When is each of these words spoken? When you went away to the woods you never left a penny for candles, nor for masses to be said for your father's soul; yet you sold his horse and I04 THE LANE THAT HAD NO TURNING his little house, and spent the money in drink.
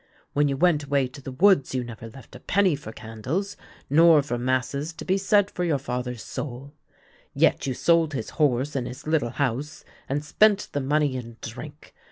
When 0.33 0.47
you 0.47 0.57
went 0.57 0.83
away 0.85 1.07
to 1.09 1.21
the 1.21 1.31
woods 1.31 1.75
you 1.75 1.83
never 1.83 2.09
left 2.09 2.35
a 2.35 2.39
penny 2.39 2.75
for 2.75 2.91
candles, 2.91 3.55
nor 3.87 4.23
for 4.23 4.39
masses 4.39 4.93
to 4.93 5.05
be 5.05 5.15
said 5.15 5.51
for 5.51 5.63
your 5.63 5.77
father's 5.77 6.23
soul; 6.23 6.73
yet 7.35 7.67
you 7.67 7.75
sold 7.75 8.13
his 8.15 8.31
horse 8.31 8.75
and 8.75 8.87
I04 8.87 8.87
THE 8.87 8.87
LANE 8.87 8.87
THAT 8.87 8.87
HAD 8.87 8.87
NO 8.87 8.87
TURNING 8.87 8.87
his 8.87 9.07
little 9.07 9.29
house, 9.29 9.85
and 10.09 10.25
spent 10.25 10.69
the 10.71 10.81
money 10.81 11.15
in 11.15 11.37
drink. 11.43 11.93